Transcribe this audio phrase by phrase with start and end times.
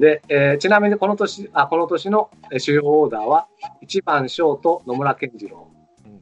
[0.00, 3.46] で、えーちなみにこの年、あ、この年のえー主要オーダーは、
[3.82, 5.68] 1番ショート野村健次郎、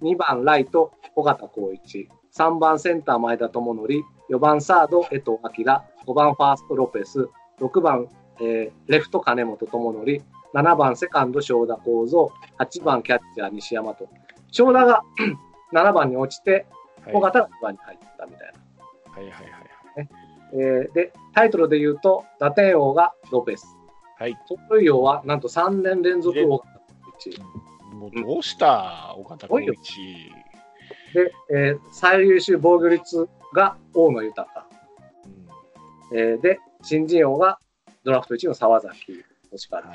[0.02, 3.88] 2番ライト尾形光一、3番センター前田智則、
[4.30, 7.28] 4番サード江藤明、5番ファーストロペス、
[7.60, 8.08] 6番、
[8.40, 10.22] えーレフト金本智則、
[10.54, 14.08] 7番セカンド正田幸三、8番キャッチャー西山と。
[14.50, 15.02] 正田が
[15.72, 16.66] 7番に落ちて、
[17.04, 17.14] はい。
[17.14, 18.52] 尾形が2番に入ったみたい
[19.06, 19.12] な。
[19.12, 19.67] はいはいはい
[20.52, 23.66] えーで、タイトルで言うと、打点王がロペス。
[24.18, 24.36] はい。
[24.48, 26.48] 盗塁王はなんと3年連続王
[27.92, 29.72] もうどうした、岡田光一。
[31.14, 34.66] で、えー最優秀防御率が大野豊。
[36.12, 37.58] うんえーで、新人王が
[38.04, 39.84] ドラフト1位の沢崎俊はい。
[39.84, 39.92] はい。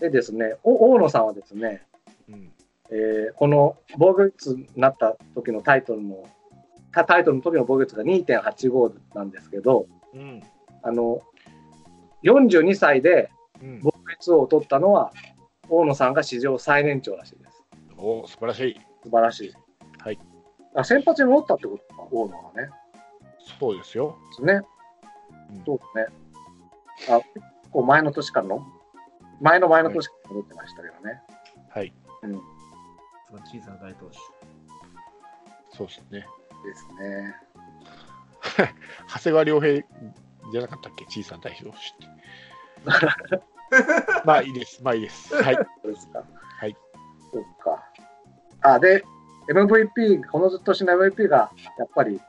[0.00, 1.82] でですね、お大野さんはですね、
[2.28, 2.52] うん
[2.90, 6.24] えーこの防御率になった時のタイトルの、
[6.96, 10.42] タタイトルの時の防御率が2.85なんですけど、うん
[10.82, 11.20] あの、
[12.24, 13.28] 42歳で
[13.62, 15.12] うん防御率王を取ったのは、
[15.68, 17.62] 大野さんが史上最年長らしいです。
[17.98, 18.80] お素晴らしい。
[19.04, 19.52] 素晴らしい。
[19.98, 20.18] はい。
[20.74, 22.70] あ先発に戻ったってことか、大野がね。
[23.60, 24.16] そうですよ。
[24.30, 24.62] ですね。
[25.50, 27.14] うんそうですね。
[27.14, 28.66] あ、結構前の年からの、
[29.42, 31.20] 前の前の年から戻ってましたけどね。
[31.68, 31.92] はい。
[32.22, 32.32] うん。
[32.32, 32.38] で
[33.28, 34.16] その小さな大投手。
[35.76, 36.26] そうですね。
[36.74, 37.34] すね。
[39.08, 39.86] 長谷川良平
[40.52, 41.04] じゃなかったっけ？
[41.06, 42.06] 小さな代表して。
[44.24, 44.82] まあいいです。
[44.82, 45.34] まあいいです。
[45.34, 45.54] はい。
[45.54, 46.22] そうですか。
[46.58, 46.76] はい。
[47.32, 47.84] そっか。
[48.62, 49.04] あ、で、
[49.48, 52.20] MVP、この年の MVP が、やっぱり、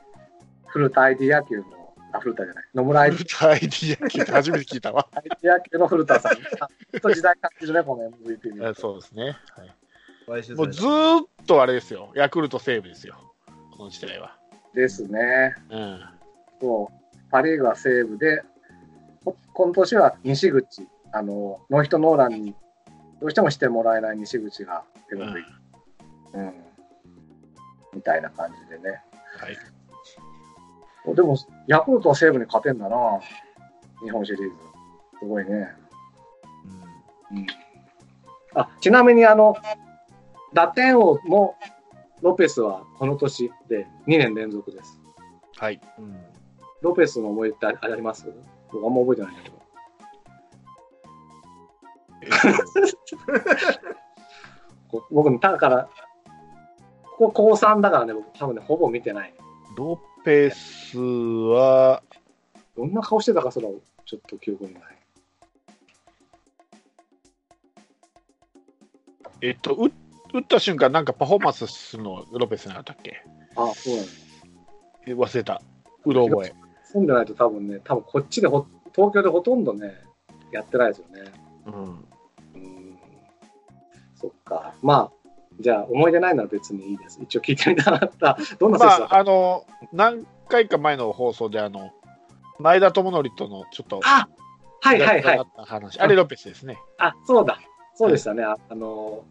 [0.66, 5.08] 古田 ID 野球の、あ、古田じゃない、野村 ID フルタイディア聞いた初めて聞いたわ。
[5.42, 6.32] 野球の古田さん。
[6.32, 6.36] あ
[6.92, 8.66] ずっと時代感じるね、この MVP に。
[8.66, 9.36] あそうですね。
[9.56, 9.74] はい
[10.28, 12.12] もうずーっとあれですよ。
[12.14, 13.27] ヤクルト西武ですよ。
[13.78, 14.36] この時代は。
[14.74, 15.54] ですね。
[15.70, 16.00] うん。
[16.60, 17.30] そう。
[17.30, 18.42] パ・リーグは西武で、
[19.24, 22.56] こ今年は西口、あの、ノーヒットノーランに
[23.20, 24.82] どうしてもしてもらえない西口が。
[26.32, 26.54] うん。
[27.94, 29.00] みたいな感じでね。
[29.38, 31.14] はい。
[31.14, 31.38] でも、
[31.68, 32.96] ヤクルトは西武に勝てんだな、
[34.02, 34.50] 日本シリーズ。
[35.20, 35.68] すごいね。
[37.30, 37.46] うん
[38.54, 39.54] あちなみに、あの、
[40.54, 41.56] 打点王も
[42.22, 45.00] ロペスはこの年で2年連続です。
[45.56, 45.80] はい。
[45.98, 46.16] うん
[46.80, 48.32] ロペスの思い出ってあります？
[48.72, 49.58] 僕あんま覚えてないんだけど。
[55.10, 55.88] 僕ね、だから、
[57.16, 59.34] ここ高3だからね、僕多分ね、ほぼ見てない。
[59.76, 62.02] とロペスは、
[62.76, 63.68] どんな顔してたかすら、
[64.04, 64.82] ちょっと記憶にない。
[69.40, 69.90] えっと、打
[70.32, 73.22] 打った瞬間、なんかパフォーマンスするのロペスなかったっけ？
[73.56, 74.06] あ、そうなん
[75.18, 75.62] 忘れた。
[76.04, 76.54] うろ覚え。
[76.84, 79.94] 住んでないと多分ね、多分こっちでほ、東京でほとんどね、
[80.52, 81.32] やってないですよね。
[81.66, 81.74] うん。
[82.54, 82.98] うん。
[84.14, 84.74] そっか。
[84.82, 85.30] まあ、
[85.60, 87.18] じゃあ、思い出ないなら別にいいです。
[87.22, 88.38] 一応聞いてみたかった。
[88.58, 91.90] どんなま選手だった、あ、あの、何回か前の放送で、あの、
[92.58, 94.28] 前田智則とのちょっと、あ
[94.80, 95.40] はいはいはい
[95.98, 96.06] あ。
[96.06, 96.78] れロペスですね。
[96.98, 97.58] あ、そうだ。
[97.94, 98.44] そうでしたね。
[98.44, 99.24] ああの、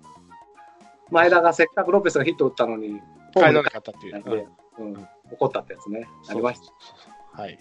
[1.11, 3.01] 前田がせっかくロペスがヒット打ったのに、
[3.33, 4.21] 帰らなかったっていう。
[4.21, 4.47] 帰らないで
[4.79, 6.07] うん、怒ったってやつね。
[6.29, 6.61] ありまし
[7.35, 7.41] た。
[7.41, 7.59] はい。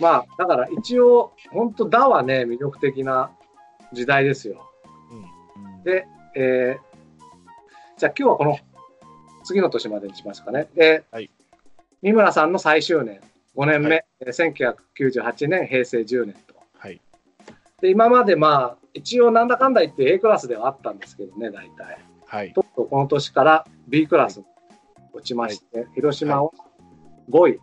[0.00, 3.30] まあ、だから一応、本当打はね、魅力的な
[3.92, 4.70] 時代ですよ。
[5.56, 6.94] うんで、えー
[7.96, 8.58] じゃあ今日はこの
[9.44, 10.66] 次の年までにしますかね。
[10.74, 11.30] で、はい
[12.02, 13.20] 三村さんの最終年、
[13.56, 16.54] 5年目、えー1998年、平成10年と。
[16.76, 17.00] はい。
[17.80, 21.98] で、今までまあ、一応なんだかんだ言って A クラスではあったんですけどね、大体。
[22.26, 22.52] はい。
[22.52, 24.44] とうとうこの年から B クラスに
[25.12, 26.50] 落ちまして、広島は
[27.30, 27.60] 5位、はい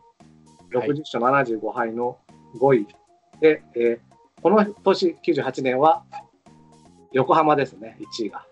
[0.71, 2.17] 60勝75敗の
[2.57, 2.87] 5位
[3.41, 3.99] で、えー
[4.41, 6.03] この年98年は
[7.11, 8.45] 横浜ですね、1位が。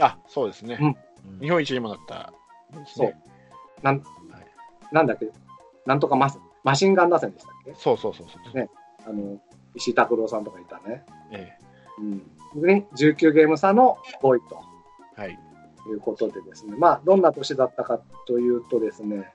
[0.00, 0.78] あ、そうですね。
[0.80, 0.96] うん
[1.40, 2.32] 日本一にもなった
[2.72, 3.14] ですね。
[3.82, 4.46] なん,、はい
[4.92, 5.28] なんだっけ、
[5.84, 7.74] なんとかマスマシンガン打線でしたっけ？
[7.74, 8.56] そうそうそうそう。
[8.56, 8.70] ね
[9.06, 9.38] あの
[9.74, 11.04] 石井拓郎さんとかいたね。
[11.30, 11.58] え
[11.98, 14.62] うん、で19ゲーム差の5位と。
[15.18, 15.38] えはい。
[15.84, 19.32] ということでですね、まあ、どんな年だったかというとですね、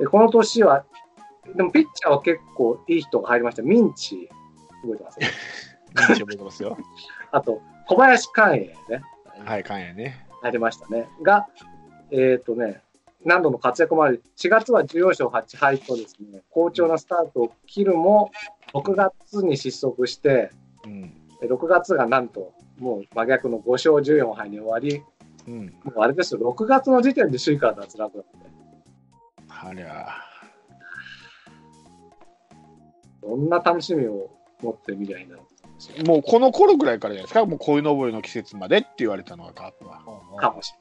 [0.00, 0.84] えこの年は、
[1.54, 3.62] でもピッチャーは結構いい人が入りました。
[3.62, 4.28] ミンチ、
[4.82, 5.18] 覚えてます？
[5.94, 6.78] 認知覚えてますよ。
[7.30, 8.74] あと、小林寛永ね、
[9.44, 10.26] はい、関也ね。
[10.40, 11.08] 入りましたね。
[11.22, 11.48] が、
[12.10, 12.82] えっ、とね、
[13.24, 18.30] 何度の活躍もあり、4月は14勝8敗とですね、好調なスタートを切るも、
[18.74, 20.50] 6月に失速して、
[20.84, 21.21] うん。
[21.42, 25.02] え6月がなんと、もう真逆の5勝14敗に終わり、
[25.46, 25.66] うん。
[25.84, 28.52] もうあれですよ、6月の時点で首位から脱落だって。
[29.48, 30.06] ありゃ。
[33.22, 34.30] どんな楽しみを
[34.62, 35.42] 持ってみりゃいいんだろ
[36.06, 40.00] もうこの頃ぐらいからじゃないですか、もう鯉のぼりの季節までって言われたのがカープは。
[40.32, 40.36] う。
[40.36, 40.72] かもし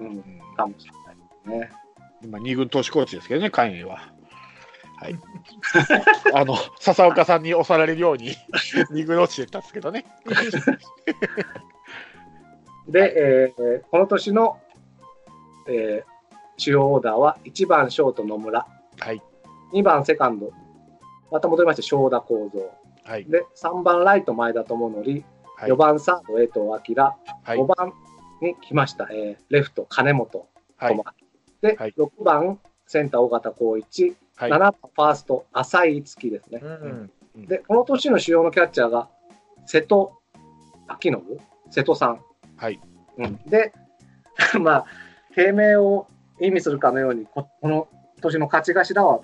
[0.00, 0.12] れない。
[0.12, 0.16] うん。
[0.16, 1.70] うんかもしれないね。
[2.22, 4.12] 今、二軍投手コーチですけどね、関栄は。
[5.00, 5.18] はい。
[6.34, 8.32] あの、笹岡さんに押されるように、
[8.90, 10.04] 二軍落ちてたんですけどね。
[12.88, 14.58] で、えーこの年の、
[15.68, 16.18] えー
[16.60, 18.66] 主要オーダーは1番ショート野村、
[18.98, 19.22] はい。
[19.72, 20.50] 2番セカンド、
[21.30, 22.50] また戻りまして正田幸
[23.04, 23.12] 三。
[23.12, 23.24] はい。
[23.26, 25.24] で、3番ライト前田智則、
[25.56, 27.92] はい4番サード江藤明、はい5番
[28.40, 30.46] に来ました、えーレフト金本
[30.76, 31.00] はい
[31.60, 34.50] で、はい6番センター尾形光一、はい。
[34.50, 36.60] 7番ファースト浅井月ですね。
[36.62, 37.46] うん。
[37.46, 39.08] で、この年の主要のキャッチャーが
[39.66, 40.12] 瀬戸
[40.88, 41.22] 明信？
[41.70, 42.20] 瀬戸さん。
[42.56, 42.80] はい。
[43.18, 43.72] うん、で、
[44.60, 44.86] まあ、
[45.34, 46.06] 低迷を
[46.40, 47.88] 意味するかのように、ここの
[48.22, 49.20] 年の勝ち頭は、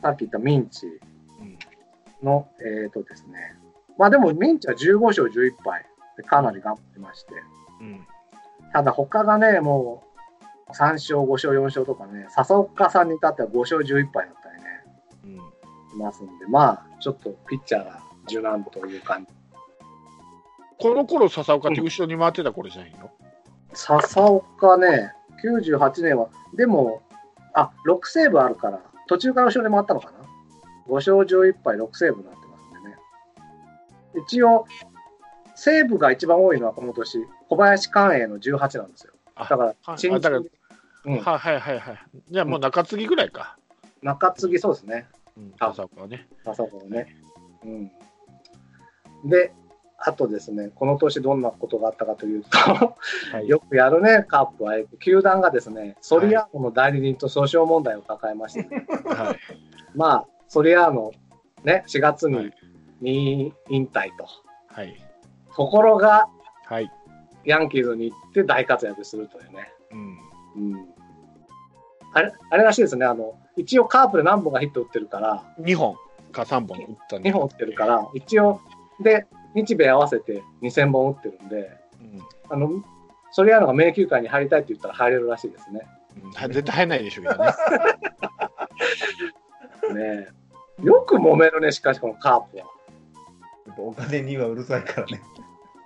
[0.00, 0.86] さっき言ったミンチ
[1.40, 1.58] うん。
[2.26, 3.56] の、えっ、とですね、
[3.98, 5.84] まあでもミンチは15勝11敗
[6.16, 7.34] でかなり頑張りまして、
[7.80, 8.06] うん。
[8.72, 10.11] ただ他がね、もう
[10.68, 15.40] 3勝、5勝、4勝とかね、笹岡さんに至っては5勝11敗だったりね、
[15.92, 19.32] うんいますんで、まあ、ちょっとピッチャーが柔軟という感じ。
[20.78, 23.10] この頃笹岡って後ろに回ってた頃じゃないの、
[23.74, 25.12] 笹岡ね、
[25.44, 27.02] 98年は、でも、
[27.54, 30.12] あ、6セーブあるから、途中から後ろに回ったのかな
[30.88, 32.96] ?5 勝11敗6セーブになってますんでね。
[34.26, 34.66] 一応、
[35.54, 37.18] セーブが一番多いのはこの年、
[37.48, 39.12] 小林寛永の18なんですよ。
[39.34, 40.38] あだから、あ新だから
[41.04, 41.98] うんはいはいはいはい。
[42.30, 43.56] じゃあもう中継ぎぐらいか。
[44.02, 45.06] 中継ぎそうですね。
[45.36, 46.28] うん、あ笹岡はね。
[46.44, 47.16] 笹岡はね。
[47.64, 47.68] う
[49.26, 49.28] ん。
[49.28, 49.52] で、
[49.98, 52.96] あとですね、この年どんなことがあったかというと、は
[53.42, 53.48] い。
[53.48, 54.76] よくやるね、カープは。
[54.76, 58.68] えっと球団がですね、ソリアーノの代理人と訴訟問題を抱えまして、
[59.06, 59.38] はい。
[59.94, 61.12] まあ、ソリアーノ、
[61.64, 62.54] ね、4月にはい
[63.02, 64.26] に引退と。
[64.68, 64.96] はい。
[65.54, 66.28] ところが、
[66.64, 66.90] はい。
[67.44, 69.72] ヤンキーズに行って大活躍するというね。
[69.90, 70.72] うん。
[70.74, 70.88] うん。
[72.14, 73.06] あれ、あれらしいですね。
[73.06, 75.96] あの、一応カープで何本かヒット打ってるから、2本
[76.32, 78.60] か3本打ったんで2本打ってるから、一応、
[79.00, 82.82] で、日米合わせて2000本打ってるんで、うんあの、
[83.30, 85.82] ソリアーノが名球会に入りたいって言ったら入れるらしいですね。
[86.22, 87.52] うんは絶対入らないでしょうけどね。
[89.94, 92.64] ねえよく揉めるね、しかしこのカープは。
[93.66, 95.22] やっぱお金にはうるさいからね。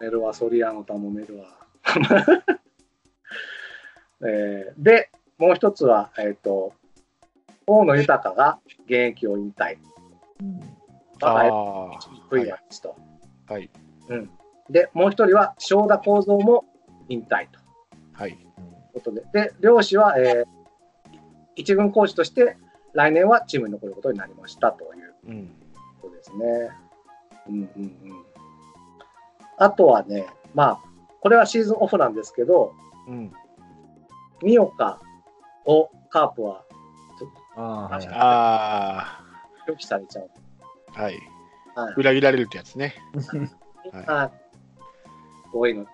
[0.00, 1.46] メルはソリアーノとは揉めるわ。
[4.22, 6.72] えーで、もう一つは、えっ、と、
[7.66, 9.76] 大野豊が現役を引退。
[11.22, 11.98] あああ。
[12.26, 12.96] 福井は一と。
[13.48, 13.70] はい。
[14.08, 14.30] うん。
[14.70, 16.64] で、もう一人は正田幸三も
[17.08, 17.58] 引退と
[18.12, 18.30] はい。
[18.30, 18.38] いう
[18.94, 20.56] ことで、で、漁師は、えー
[21.58, 22.58] 一軍コーチとして
[22.92, 25.50] 来年はチームに残ることになりましたといううん。
[26.02, 26.70] ことですね。
[27.48, 28.25] うんうんうん。
[29.58, 30.80] あとはね、まあ、
[31.20, 32.74] これはシーズンオフなんですけど、
[33.08, 33.32] うん。
[34.42, 35.00] 三岡
[35.64, 36.62] をカープは
[37.56, 38.08] ああ、はい。
[38.10, 39.20] あ
[39.66, 40.30] 拒否されちゃう。
[40.94, 41.02] あ。
[41.02, 41.18] はい。
[41.74, 41.94] はい。
[41.96, 42.94] 裏切られるってやつね。
[43.92, 44.30] はいまあ、
[45.52, 45.86] 5位の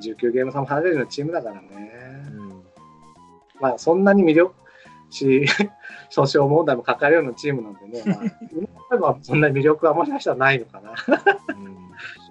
[0.00, 1.92] 19ゲーム差も離れるようなチームだからね。
[2.32, 2.62] うん。
[3.60, 4.54] まあ、そんなに魅力
[5.10, 5.46] し、
[6.10, 8.30] 訴訟問題も抱えるようなチームなんでね、
[9.00, 10.94] まあ、 そんなに魅力はもしかしたらないのかな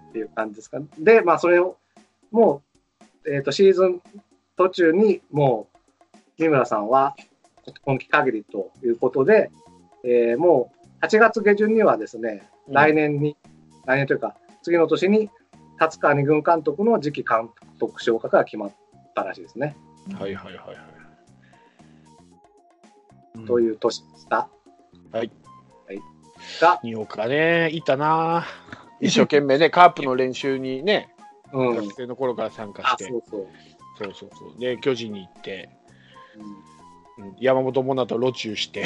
[0.10, 0.80] っていう感じですか。
[0.98, 1.78] で、まあ、それを、
[2.32, 2.62] も
[3.26, 4.02] う、えっ、と、シーズン
[4.56, 5.78] 途中に、もう、
[6.38, 7.16] 三村さんは
[7.84, 9.52] 今季限りということで、
[10.04, 13.36] えーもう8月下旬にはですね、うん来年に、
[13.86, 15.30] 来年というか、次の年に、
[15.78, 17.50] 達川二軍監督の次期監
[17.80, 18.76] 督昇格が決まっ
[19.16, 19.76] たらしいですね。
[20.20, 20.74] はいはいはいは
[23.44, 23.46] い。
[23.46, 24.50] という年でした。
[25.12, 25.32] はい。
[25.88, 26.00] はい。
[26.62, 28.46] が、二岡ね、いたな。
[29.02, 31.10] 一生懸命ね、 カープの練習にね、
[31.54, 31.76] うん。
[31.76, 33.48] 学生の頃から参加あ、して、そうそう。
[33.98, 34.60] そうそうそう。
[34.60, 35.70] で、巨人に行って、
[36.36, 38.86] うんうん山本モナと路中して、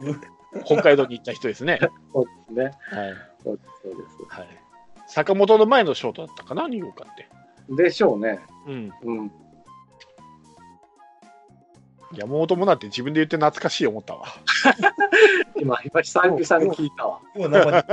[0.66, 1.78] 北海道に行った人ですね。
[2.12, 2.64] そうですね。
[2.64, 3.14] はい。
[3.42, 3.90] そうです。
[4.28, 4.48] はい。
[5.06, 7.28] 坂本の前のショートだったかな、二岡って。
[7.70, 8.40] でしょうね。
[8.66, 8.92] うん。
[9.02, 9.32] うん。
[12.14, 14.26] 山本モナって自分で言って懐かしい思ったわ。
[15.58, 16.34] 今、今、久々
[16.64, 17.20] に聞いたわ。
[17.34, 17.86] もう生で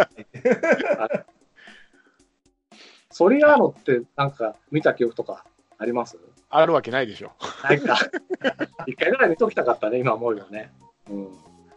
[3.11, 5.45] ソリアーノってなんか見た記憶とか
[5.77, 6.17] あります？
[6.49, 7.31] あるわけないでしょ。
[7.63, 7.97] ないか。
[8.87, 10.71] 一回ぐらい見ときたかったね、今思うよね。
[11.09, 11.27] うん。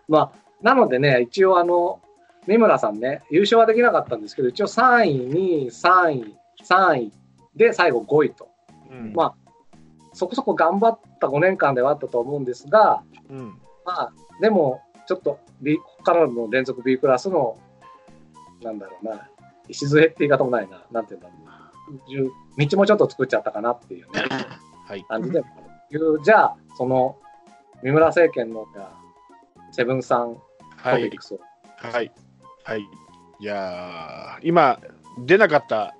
[0.08, 2.00] まあ、なのでね、一応あの、
[2.46, 7.12] 三村さんね、優勝はできなかったんですけど、一応3位、2位、3位、3位
[7.54, 8.48] で最後5位と。
[8.90, 9.34] うんまあ、
[10.12, 13.58] そこそこ頑張った5年間ではあったと思うんですが、うん。
[13.84, 17.58] まあ、でも、ちょっと B、ここからの連続 B クラスの
[18.62, 19.28] なんだろうな、
[19.68, 21.36] 礎って言い方もないな、なんていうんだろう。
[22.08, 22.30] じゅ
[22.68, 24.24] 道もちょっと作っちゃったかなっていうね、
[24.86, 25.04] はい。
[25.04, 25.60] 感じでもあ
[25.90, 27.16] るいうじゃあ、その、
[27.82, 28.66] 三村政権の、
[29.70, 30.42] セブンさんト
[30.88, 31.18] はいピッ。
[31.18, 31.40] クスを、
[31.76, 32.10] はい。
[32.64, 32.80] はい。
[33.38, 34.80] いやー今、
[35.24, 35.94] 出なかった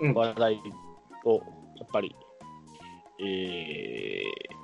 [0.00, 0.60] うん話題
[1.24, 1.40] を、や
[1.84, 2.14] っぱり、
[3.20, 4.61] えー、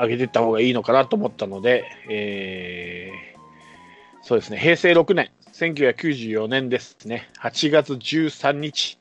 [0.00, 8.98] 上げていった方がいいのかなと思ったので、えー、そうですね、平成6年、1994年ですね、8月13日、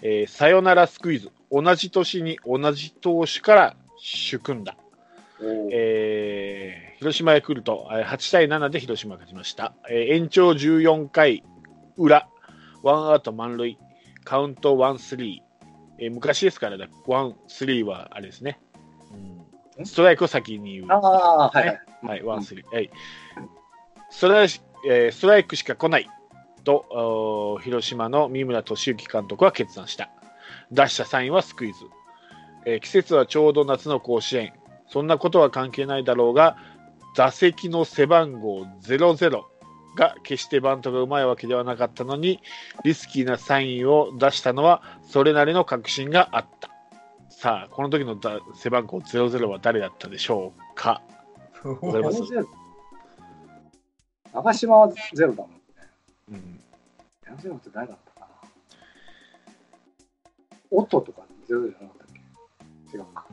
[0.00, 4.76] えーさよならスクイズ、同じ年に同じ投手から主組んだ。
[5.70, 9.74] えー広島ヤクルト、えー8対7で広島が勝ちました。
[9.88, 11.44] えー延長14回
[11.98, 12.28] 裏、
[12.82, 13.76] ワンアウト満塁、
[14.24, 15.38] カウント1、3、
[15.98, 18.58] えー昔ですからね、1、3はあれですね、
[19.84, 20.86] ストライクを先に言う。
[20.90, 21.80] ああ、はいはい。
[22.02, 22.74] はい、ワンスリー。
[22.74, 22.90] はい。
[24.10, 24.54] ストライク、
[24.88, 26.08] えーストライクしか来ない
[26.64, 30.10] と、広島の三村敏之監督は決断した。
[30.70, 31.78] 出したサインはスクイズ。
[32.66, 34.52] えー季節はちょうど夏の甲子園。
[34.88, 36.56] そんなことは関係ないだろうが、
[37.14, 39.42] 座席の背番号00
[39.96, 42.40] が決してバントがうまいわけではなかったのに、
[42.84, 46.71] リスキーなサインを出したのは、それなりの確信があった。
[47.42, 51.02] さあ、この時のだ背番号00は誰だったでしょうか？
[54.32, 55.58] 長島はゼロだもんね。
[56.30, 56.60] うん
[57.40, 58.26] ゼロって誰だったかな？
[60.70, 62.06] オットとかゼロじゃなかったっ
[62.92, 62.96] け？
[62.96, 63.26] 違うか。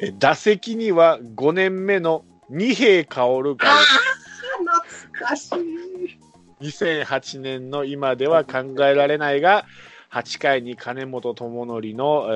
[0.00, 6.18] え打席には5年目の二平薫が懐かしい。
[6.60, 9.64] 2008年の今では考えられないが
[10.12, 12.32] 8回に金本智則のえ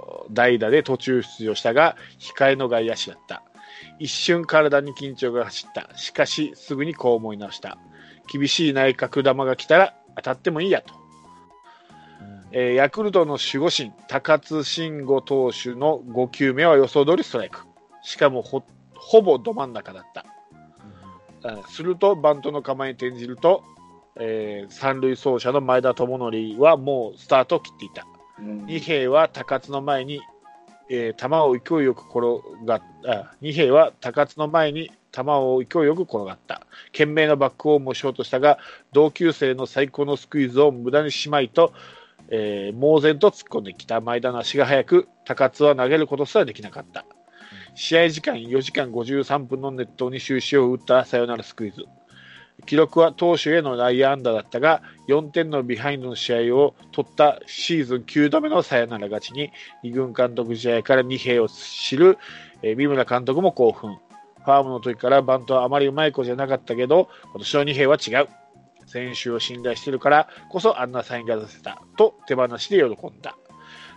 [0.00, 3.42] ー代打で途中出場したが控えの外野手だった。
[3.98, 5.96] 一瞬体に緊張が走った。
[5.96, 7.78] しかしすぐにこう思い直した。
[8.32, 10.94] 厳しい内角球が来たら当たってもいいやと。
[12.52, 17.60] えーヤクルトの守護神、高津慎吾投手の5球目は予想通りストライク。
[18.02, 18.64] しかもほ
[18.94, 20.24] ほぼど真ん中だった。
[21.46, 23.62] あすると、バントの構えに転じると、
[24.20, 28.06] えー三塁走者の前田智則はもうスタートを切っていた。
[28.38, 30.20] うん二平は高津の前に、
[30.90, 36.66] えー球を勢いよく転がっあ二平は高津の前に球を勢いよく転がった。
[36.86, 38.58] 懸命なバックホームをしようとしたが、
[38.92, 41.72] 同級生の最高のスクイズを無駄にしまいと、
[42.28, 47.04] えー猛然と突っ込んできた前田の足が速く、高津は投げることすらできなかった。
[47.76, 51.84] 試合時間4時間53分の熱投に終止を打ったサヨナラスクイズ。
[52.66, 59.50] 記録は投手への内野安打だったが、4点のビハインドの試合を取ったシーズン9度目のサヨナラ勝ちに、
[59.82, 62.18] 二軍監督試合から二兵を知る、
[62.62, 63.98] えー三村監督も興奮。
[64.44, 68.28] ファームの時からバントはあまりうまい子じゃなかったけど、今年の二兵は違う。
[68.86, 73.36] 選手を信頼しているからこそあんなサインが出せたと手放しで喜んだ。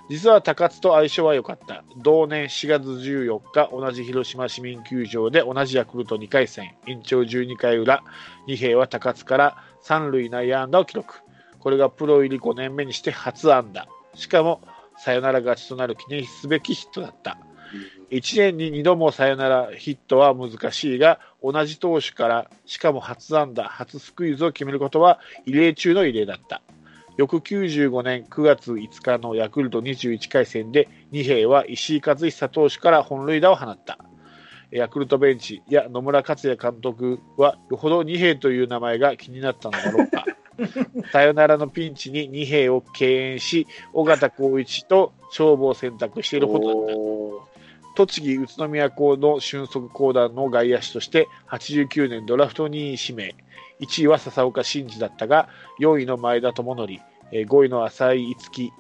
[0.09, 1.83] 実は高津と相性は良かった。
[1.97, 8.03] 同年4月14日、同じ広島市民球場で同じヤクルト2回戦、延長12回裏、
[8.47, 11.15] 二平は高津から三塁内野安打を記録。
[11.59, 13.87] これがプロ入り5年目にして初安打。
[14.13, 14.61] しかも、
[14.97, 17.37] サヨナラ勝ちとなる記念すべきヒットだった。
[18.09, 26.61] 1年に2度もサヨナラヒットは難しいが、同じ投手から、しかも初安打、初スクイズを決めることは異例中の異例だった。
[27.17, 33.97] 翌95年9月5日のヤクルト21回戦で、二平は石井和久投手から本塁打を放った。
[34.69, 40.25] ヤクルトベンチや野村克也監督は、よほど二平という名前が気になったのだろうか。
[41.11, 47.46] サヨナラのピンチに二平を敬遠し、尾形光一と勝負を選択しているほどだった。
[47.97, 53.33] 栃木宇都宮校の俊足高団の外野手として89年ドラフト2位指名。
[53.79, 55.49] 1位は笹岡慎二だったが
[55.81, 56.93] 4位の前田智則。
[57.31, 58.71] 5位の浅井逸樹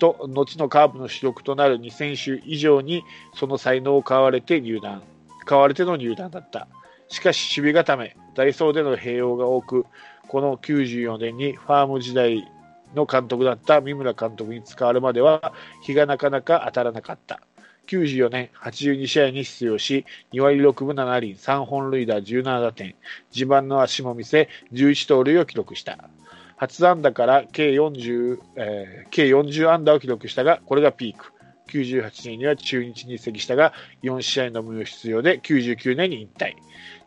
[0.00, 3.04] と後のカープの主力となる2選手以上に
[3.34, 5.04] その才能を買われて入団。
[5.44, 6.66] 買われての入団だった。
[7.08, 9.86] しかし守備固めダイソーでの併用が多く
[10.26, 12.50] この94年にファーム時代
[12.96, 15.52] の監督だった三村監督に使われるまでは
[15.84, 17.40] 日がなかなか当たらなかった。
[17.86, 22.94] 94年82試合に出場し、2割6分7厘、3本塁打17打点、
[23.34, 26.08] 自慢の足も見せ、11盗塁を記録した。
[26.56, 31.32] 初安打から計40、えー計40安打を記録したが、これがピーク。
[31.68, 33.72] 98年には中日に移籍したが、
[34.02, 36.54] 4試合の無用出場で99年に引退。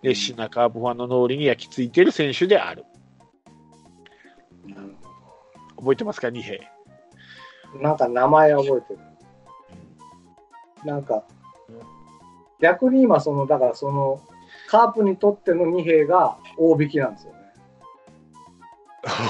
[0.04, 2.86] 熱心なカープファンの脳裏に焼き付いている選手である。
[5.78, 6.60] 覚えてますか、二平。
[7.82, 9.07] なんか名前覚えてる。
[10.86, 11.24] なんか、
[12.60, 14.22] 逆に今、その、だからその、
[14.68, 17.38] カープにとっての二兵が大引きなんですよね。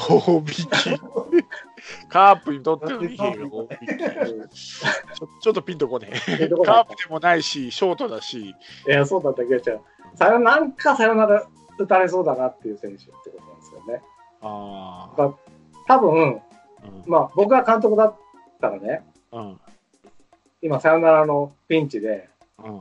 [0.10, 0.68] 大引き？
[2.10, 3.98] カープにとっての2兵が大引き？
[3.98, 6.50] ちょ ちょっとピンとこねえ。
[6.50, 11.46] カープでもないし、ショートだし、たいや、そうだったけど、じゃあさよなんかさよなら
[11.77, 14.01] 打たれそうだなっていう選手ってことなんですよね。
[14.42, 15.34] あまあ
[15.88, 16.42] 多分、
[16.82, 18.16] あ、まあ、僕が監督だっ
[18.60, 19.60] たらね、うん、うん、
[20.62, 22.30] 今、さよならのピンチで、
[22.64, 22.80] うん、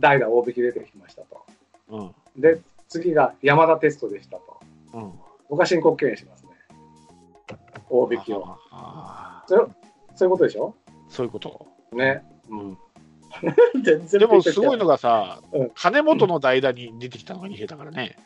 [0.00, 1.46] 代打大引き出てきましたと。
[1.88, 4.60] うん、で、次が山田テストでしたと。
[4.92, 5.12] うん。
[5.48, 6.50] 僕は申告敬遠しますね。
[7.88, 8.44] 大引きを。
[8.70, 9.64] ああそれ
[10.14, 10.74] そういうことでしょ？
[11.08, 11.66] そういうこと。
[11.92, 12.22] ね。
[12.48, 12.78] うん、
[13.82, 18.16] 全然でもすごいのがさ、うん金本の代打に出てきたのが2兵だからね、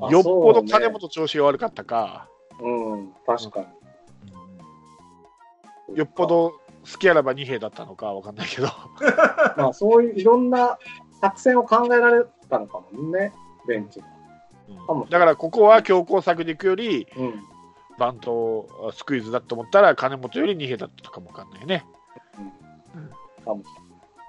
[0.00, 2.28] あよっぽど金本調子が悪かったか、
[2.60, 3.66] うん、確か
[5.88, 5.96] に。
[5.96, 6.26] よっぽ。
[6.26, 6.52] ど
[6.90, 8.68] 好きあらば2兵だったのかわかんないけど、
[9.56, 10.78] まあ、そういういろんな
[11.20, 13.32] 作戦を考えられたのかもね、
[13.66, 14.06] ベンチが。
[14.86, 17.42] かもだからここは強攻策でいくより、うん。
[17.98, 21.86] バントスクイズだと思ったら、金本より2兵だったかもわかんないね。
[23.46, 23.66] かもし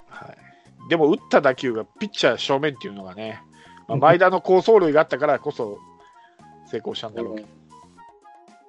[0.09, 3.41] はい、でも打った打球がピッチャー正面っていうのがね、
[3.87, 5.79] まあ、前田の好走塁があったからこそ
[6.67, 7.47] 成功したんだろうけど、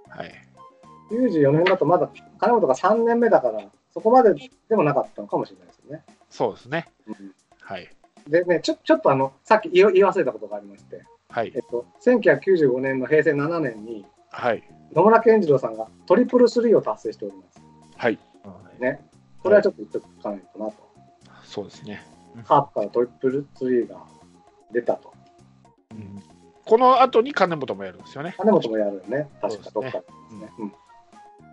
[0.09, 0.29] はい、
[1.11, 1.31] れない。
[1.31, 3.61] 94年だとまだ金本が3年目だから、
[3.93, 4.35] そこまで
[4.69, 6.05] でもなかったのかもしれないですよね。
[6.31, 7.89] そうですね、うんはい、
[8.29, 14.63] でね、ちょちょっとあの、さっき言い忘れたことがありまして、はいえっ、と、1995年の平成7年に、はい、
[14.95, 17.61] 野村健次郎さんがトリプルスリーを達成しております。
[17.97, 18.19] はい、
[18.81, 19.01] ね。
[19.43, 20.75] これはちょっと言っておかないとなと。
[21.45, 22.03] そうですね。
[22.45, 23.97] カープからトリプルスリーが
[24.73, 25.13] 出たと。
[25.93, 26.23] うん
[26.65, 28.35] この後に金本もやるんですよね。
[28.37, 29.27] 金本もやるよね。
[29.41, 30.53] 確かどっかでですね。
[30.59, 30.73] うん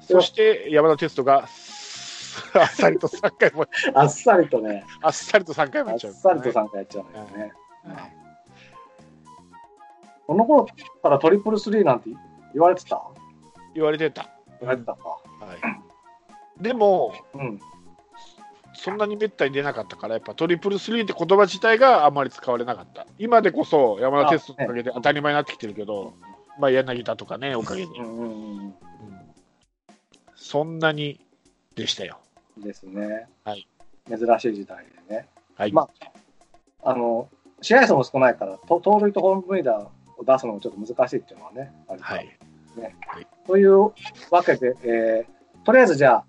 [0.01, 1.47] そして山田哲人が
[2.53, 7.53] あっさりと3回も、あっさりとね、あっさりと3回もあっやっちゃう、さりと参加やっちゃうんだよね。
[7.85, 8.15] はい
[10.27, 10.65] この頃
[11.03, 12.09] からトリプルスリーなんて
[12.53, 12.99] 言われてた？
[13.75, 14.27] 言われてた。
[14.59, 15.07] 言われてたか。
[15.07, 15.19] は
[16.59, 17.59] い、でも、うん。
[18.73, 23.05] そんなにめったに出なかったから、やっぱトリプルスリーって言葉自体があまり使われなかった。
[23.17, 26.13] 今でこそ山田哲人のおかげで当たり前になってきてるけど、
[26.59, 28.75] まあ柳田とかね、おかげで、うん
[30.35, 31.19] そんなに
[31.75, 32.19] でしたよ。
[32.57, 32.63] うん。
[32.63, 33.27] ですね。
[33.43, 33.67] はい。
[34.07, 35.27] 珍しい時代でね。
[35.55, 35.71] はい。
[35.71, 35.89] ま
[36.83, 37.29] あの、
[37.61, 39.81] 試合数も少ないから、と盗塁とホームラン
[40.17, 42.37] を出すのもちょっと難しいっていうのはね、ありますはい。
[43.47, 43.91] という
[44.31, 46.25] わけで、えーとりあえずじゃあ、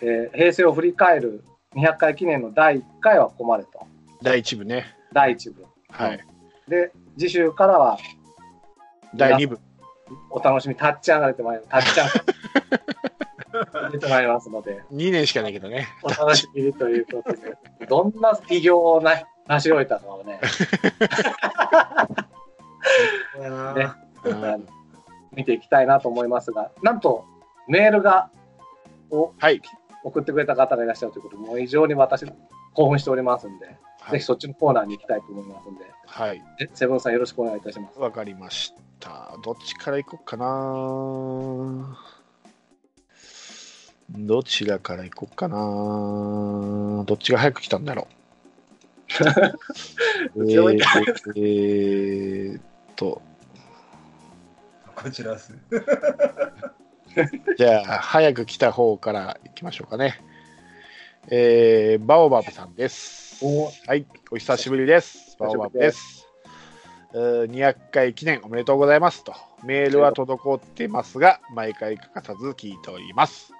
[0.00, 1.44] えー平成を振り返る
[1.74, 3.80] 200回記念の第1回はここまでと。
[4.22, 4.94] 第一部ね。
[5.12, 5.66] 第1部。
[5.90, 6.24] はい。
[6.68, 7.98] で、次週からは
[9.14, 9.58] 第二部。
[10.30, 11.94] お楽しみ、タッチ上がれてまいります。
[11.94, 13.09] タッチ上が
[13.88, 15.88] れてまいりますので、2年しかないけどね。
[16.02, 17.56] お楽しみにということで、
[17.88, 20.40] どんな偉業をな成し終えたかをね、
[23.76, 23.90] ね
[24.24, 24.66] うん
[25.32, 27.24] 見ていきたいなと思いますが、なんと
[27.68, 28.30] メールが
[29.10, 29.60] をはい。
[30.02, 32.24] 送ってくれた方がいらっしゃるということで、もう非常に私、
[32.74, 33.78] 興奮しておりますんで、はい
[34.12, 34.24] ぜひ。
[34.24, 36.42] そっちのコーナーに行きたいと思いますんで、はい。
[36.60, 37.98] えセブンさんよろしくお願いいたします。
[37.98, 39.36] わかりました。
[39.44, 41.98] どっちから行こうかな。
[44.12, 47.04] どちらから行こうかな。
[47.04, 48.14] どっちが早く来たんだろう。
[50.36, 52.62] えー、えーっ
[52.96, 53.22] と、
[54.94, 55.54] こちらです。
[57.56, 60.20] じゃあ、早く来た方から行きましょうかね。
[61.28, 63.44] えー、バオバブさんです。
[63.44, 65.36] おはい、お久しぶりです。
[65.38, 66.26] バオバブです。
[67.12, 69.34] えー200回記念おめでとうございますと。
[69.64, 73.52] メールは滞っていますが、毎回欠かさず聞いております。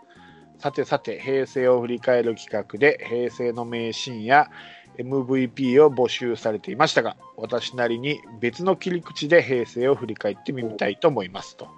[0.61, 4.51] さてさて、平成を振り返る企画で、平成の名シーンや
[4.99, 11.69] MVP を募集されていましたが、私なりに別の切り口で平成を振り返ってみたいと思いますと。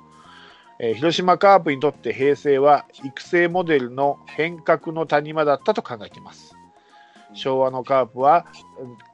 [0.80, 6.56] え広島カープにとって平成は育成モデルの変革の谷間だったと考えています。
[7.34, 8.46] 昭和のカープは、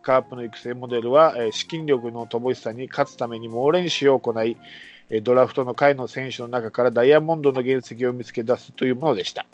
[0.02, 4.56] カープの育成モデルは、え資金力の乏しさに勝つために猛練習を行い、
[5.22, 9.46] ドラフトの下位の選手の中からダイヤモンドの原石を見つけ出すというものでした。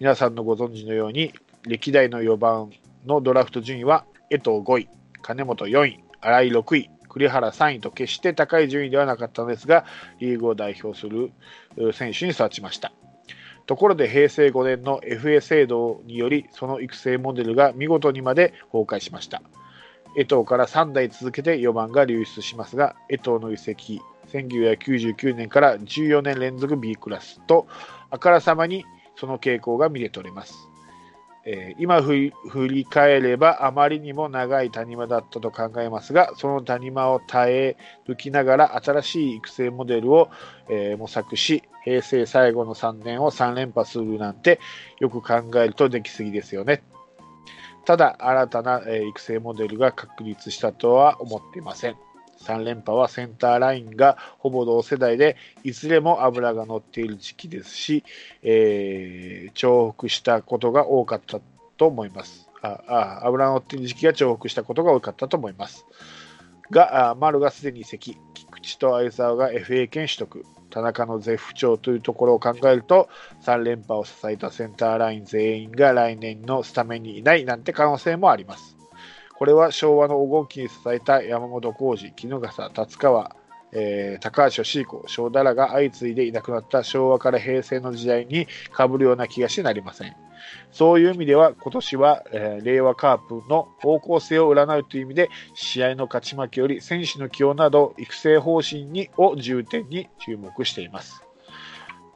[0.00, 1.32] 皆さんのご存知のように、
[1.62, 2.70] 歴代の4番
[3.06, 4.88] のドラフト順位は、江藤5位、
[5.22, 9.84] 金本4位、新井6位、栗原3位と決して高い順位ではなかったのですが、
[10.18, 11.30] リーグを代表する
[11.92, 12.92] 選手に育ちました。
[13.66, 19.40] ところで平成5年の FA 制度により、その育成モデルが見事にまで崩壊しました。
[20.16, 24.00] 江藤から3代続けて4番が流出しますが、江藤の移籍、
[24.34, 27.66] 1999年から14年連続 B クラスと、
[28.10, 28.84] あからさまに
[29.16, 30.54] その傾向が見て取れます。
[31.46, 32.32] えー今振
[32.68, 37.76] り返ればあまりにも長い谷間だったと考えますがその谷間を耐え
[38.08, 40.30] 抜きながら新しい育成モデルを、
[40.70, 44.58] えー模索し平成最後の3年を3連覇するなんて
[45.00, 46.82] よく考えるとできすぎですよね
[47.84, 51.96] ただ新たな、え育成モデルが確立したとは思っていません
[52.44, 58.04] 3連覇はセンターラインがほぼ同世代でいずれも油が乗っている時期ですし、
[58.42, 61.40] えー重複したことが多かった
[61.76, 62.48] と思います。
[62.62, 65.86] ああ油乗っている時期が重複したことが多かったと思います。
[66.70, 73.08] が、あ丸がすでに移籍、菊池と相沢が FA 権取得、田中の絶不調というところを考えると、
[73.42, 78.76] 3連覇を支えたセンターライン全員が来年のスタメンにいないなんて可能性もあります。
[79.38, 83.36] これは昭和の黄金期に支えた山本浩二、衣笠、達川、
[83.72, 90.14] えー高橋義彦、正太らが相次いでいなくなった昭和から平成の時代に被るような気がしなりません。
[90.70, 101.22] そういう意味では今年は、えー令和カープの方向性を占うという意味で試合の勝ち負けより選手の起用など育成方針にを重点に注目しています。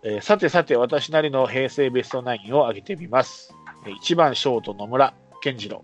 [0.04, 3.52] えーさてさて私なりの平成ベストナインを挙げてみます。
[3.85, 5.83] 1番ショート野村健次郎、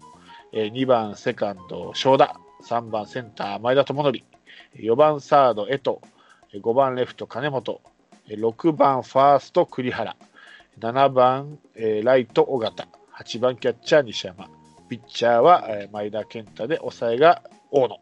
[0.57, 4.19] えー2番セカンド正田、3番センター前田智則、
[4.77, 5.99] 4番サード江藤、
[6.63, 7.81] 5番レフト金本、
[8.29, 10.17] 6番ファースト栗原、
[10.79, 12.87] 7番、えーライト尾形、
[13.19, 14.49] 8番キャッチャー西山、
[14.89, 17.99] ピッチャーは、えー前田健太で抑えが大野。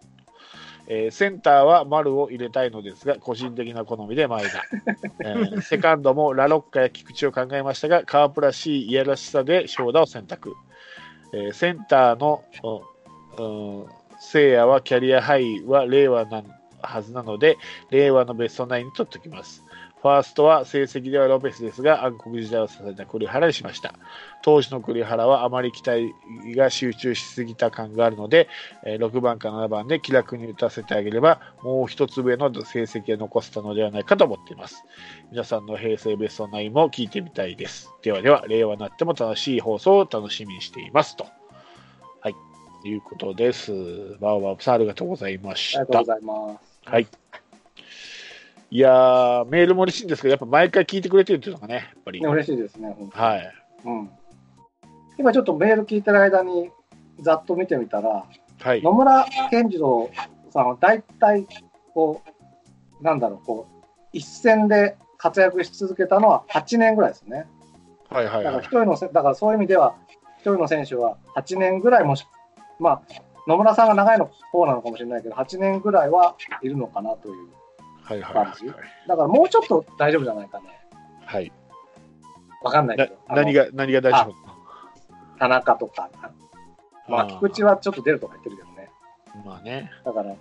[0.89, 4.63] えーセンターは丸を入れたいのですが、個人的な好みで前田。
[5.25, 10.53] えーセカンドもラロッカや菊池を考えましたが、カープらしいいやらしさで正田を選択。
[11.33, 12.45] えーセンターの、
[13.39, 13.87] うんうん
[14.25, 16.45] 聖夜はキャリアハイは令和な
[16.81, 17.59] はずなので、
[17.91, 19.65] 令和のベストナインに取っておきます。
[20.03, 23.95] ファーストは成績ではロペスですが、暗黒時代を支えた栗原にしました。
[24.43, 26.13] 当時の栗原はあまり期待
[26.57, 28.49] が集中しすぎた感があるので、
[28.85, 34.85] えー6番か7番で気楽に打たせてあげれば、もう一つ上の成績を残せたのではないかと思っています。
[35.31, 37.89] 皆さんの平成ベストナインも聞いてみたいです。
[38.03, 41.17] ではでは、令和になっても楽しい放送を楽しみにしています。
[41.17, 41.27] と。
[42.21, 42.35] はい。
[42.85, 43.73] いうことです。
[44.21, 46.07] バオバオさんありがとうございましたありがとうご。
[46.07, 46.91] ざいます。
[46.91, 47.22] はい。
[48.73, 52.23] いやー、メールも嬉しいんですけど、やっぱ毎回聞いてくれてるっていうのがね、やっぱり。
[52.23, 53.55] ね、嬉しいですね、本当にはい。
[53.85, 54.11] うん。
[55.19, 56.71] 今ちょっとメール聞いてる間に
[57.21, 58.25] ざっと見てみたら、
[58.61, 58.83] はい。
[58.83, 60.11] 野村健次郎
[60.49, 61.47] さんは大体、
[61.93, 62.23] こ
[62.99, 67.47] う、なんだろう、こう、一戦で活躍し続けたのは8年ぐらいですね。
[68.09, 68.69] はいはいはいだから一。
[68.69, 69.97] 人のせ、だからそういう意味では、
[70.39, 72.27] 一人の選手は8年ぐらいもし、
[72.81, 73.03] まあ、
[73.47, 77.49] 野村さんが長いの方なのかもしれないけど、8年ぐらいはいるのかなという。
[78.03, 78.67] はいはいはい感じ？
[78.67, 80.67] だからもうちょっと大丈夫じゃないかね。
[81.25, 81.53] はい。
[82.63, 83.17] わかんないけなど。
[83.29, 84.35] 何が、何が大丈夫
[85.39, 86.11] 田中とか、
[87.09, 88.91] まあ、ー菊池はちょっと出るとか言ってるけどね。
[89.45, 89.91] まあね。
[90.05, 90.39] だから、うん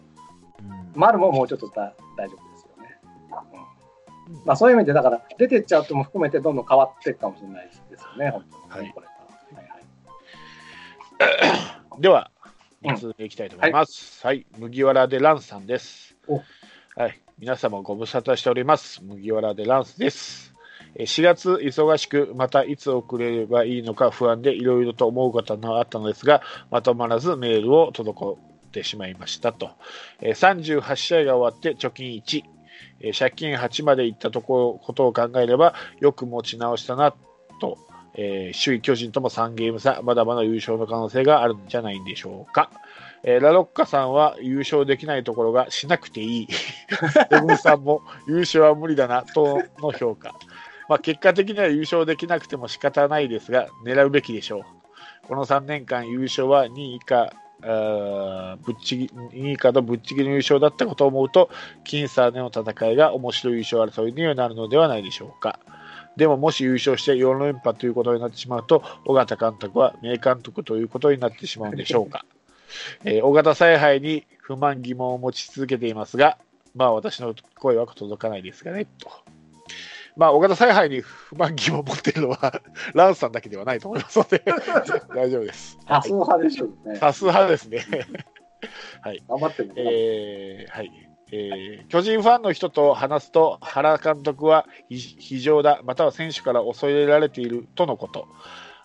[0.93, 2.99] 丸ももうちょっとだ大丈夫ですよね。
[4.29, 9.07] うんまあ、そういう意味で、だから、出てっちゃうとも含めて、どんどん変わっていくかもしれないですよね、本当に、はいこれ。
[9.07, 9.81] はいはい
[12.01, 12.31] では、
[12.83, 14.25] うん2通目いきたいと思います。
[14.25, 16.41] はい、麦わらでランさんですお。
[16.99, 19.03] はい、皆様ご無沙汰しております。
[19.03, 20.53] 麦わらでランスです。
[20.99, 28.37] 4月忙しく、またいつ送れればいいのか不安でいろいろと思うことがあったのですが、まとまらずメールを滞っ
[28.71, 29.71] てしまいましたと。
[30.21, 32.43] 38試合が終わって貯金1、
[33.17, 37.11] 借金8までいったとこことを考えれば、よく持ち直したな
[37.59, 37.79] と、
[38.13, 42.69] えー首位巨人とも3ゲーム差、まだまだ優勝の可能性があるんじゃないんでしょうか。
[43.23, 46.47] えーラロッカさんは優勝できないところがしなくていい。
[47.31, 50.33] エブンさんも優勝は無理だなとの評価。
[50.89, 54.61] まあ、結果的には優勝できなくても仕方ないですが、狙うべきでしょう。
[55.27, 57.31] この3年間優勝は2位以下、
[57.61, 61.49] ぶっちぎ2位以下のぶっちぎりの優勝だったことを思うと、
[61.85, 65.59] 僅差での戦いが面白い優勝争いになるのではないでしょうか。
[66.17, 72.25] でももし優勝して4連覇ということになってしまうと、尾形監督は名監督ということになってしまうんでしょうか。
[73.03, 76.37] えー尾形采配に不満疑問を持ち続けていますが、
[76.75, 79.09] まあ私の声は届かないですがね、と。
[80.17, 82.61] まあ、尾形采配に不満疑問を持っているのは、
[82.93, 84.43] ランさんだけではないと思いますので、
[85.15, 85.79] 大丈夫です。
[85.87, 86.99] 多数派でしょうね。
[86.99, 87.85] 多数派ですね。
[89.27, 89.73] 頑張ってね。
[89.77, 90.91] えーはい。
[91.31, 98.27] えー巨人ファンの人と話すと、原監督は非非常だ、または選手から恐れられているとのこと。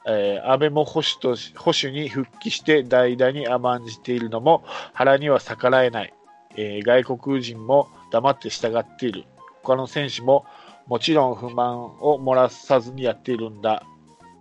[0.07, 4.65] えー安倍も保守と保守に復帰して代打に甘んじているのも
[4.95, 6.15] 原には逆らえない、
[6.57, 9.25] えー外国人も黙って従っている
[9.63, 10.47] 他の選手も
[10.87, 13.83] もちろん不満を漏らさずにやっているんだ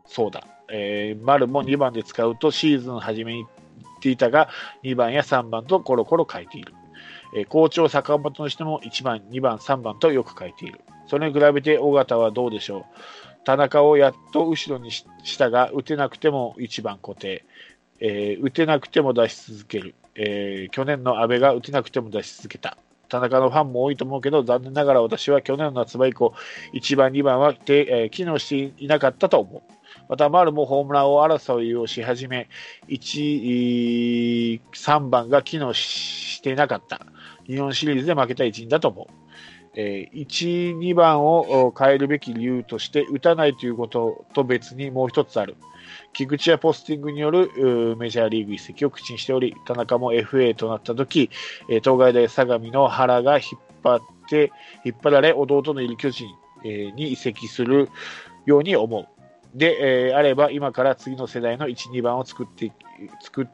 [0.05, 4.49] そうだえー丸も2番で使うとシーズン初めに言っていたが、
[4.83, 6.73] 2番や3番とコロコロ書いている。
[7.35, 10.81] えー好調坂本としても1番、2番、3番とよく書いている。
[11.07, 12.85] それに比べて尾形はどうでしょう？
[13.45, 15.05] 田中をやっと後ろにし
[15.37, 17.45] たが、打てなくても1番固定。
[18.01, 22.77] えー打てなくても出し続ける、えー去年の阿部が打てなくても出し続けた。
[23.07, 26.33] 田中のファンも多いと思うけど、残念ながら私は去年の夏場以降、
[26.73, 29.61] 1番、2番は、えー機能していなかったと思う。
[30.09, 32.49] また、丸もホームランを争いをし始め、
[32.89, 37.05] 1、3番が機能していなかった。
[37.45, 39.24] 日本シリーズで負けた一因だと思う。
[39.75, 45.55] えー1、2番を変えるべき理由として、打たないということと別にもう一つある。
[46.13, 51.29] 菊池やポスティングによるメジャーリーグ移籍を口にしており、田中も FA となったとき、
[51.69, 54.51] えー東海大相模の原が引っ張って、
[54.85, 56.27] 引っ張られ、弟のいる巨人、
[56.63, 57.89] えーに移籍する
[58.45, 59.07] ように思う。
[59.57, 62.71] で、えーあれば今から次の世代の1、2番を作って、
[63.21, 63.47] 作っ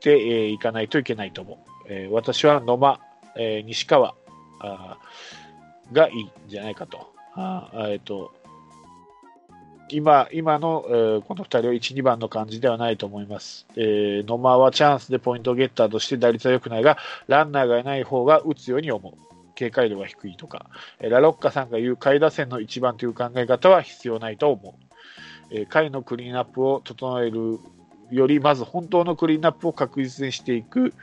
[0.00, 1.58] てい、えーかないといけないと思う。
[1.88, 3.00] えー私は野間、
[3.36, 4.14] えー西川
[4.60, 4.98] あ
[5.92, 7.12] がいいんじゃないかと。
[7.34, 8.32] あえーと
[9.88, 13.66] 今今の、えーこの2人は1、2番の感じではないと思います。
[13.76, 19.12] えー野間はチャンスでポイントゲッターとして打率は良くないが、ランナーがいない方が打つように思う。
[19.54, 24.74] 警戒度が低いとか、えーラロッカさんが言う下位打線の1番という考え方は必要ないと思う。
[25.50, 27.58] えー下位のクリーンアップを整える
[28.10, 30.94] より、まず本当のクリーンアップを確実にしていく、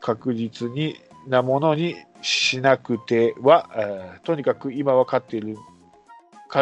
[0.00, 0.96] 確実に
[1.26, 5.56] なものにしなくては、えーとにかく今は勝っている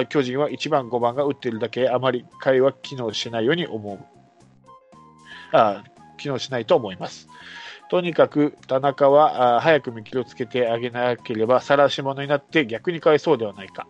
[0.08, 3.98] 巨人は1番、5番が打っているだけあまり会は機能しないように思う。
[5.52, 5.82] あ
[6.16, 7.28] 機能しないと思います。
[7.90, 13.88] とにかく田中は早く見切りをつけてあげなければ晒し者になって逆に返そうではないか。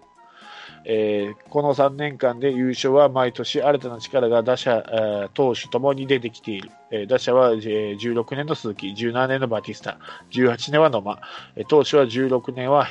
[0.84, 6.70] えーこの3年間で優勝は毎年新たな力が打者、投手ともに出てきている。
[6.90, 9.98] えー打者は、えー16年の鈴木、17年のバティスタ、
[10.30, 11.20] 18年は野間、
[11.68, 12.86] 投手は16年は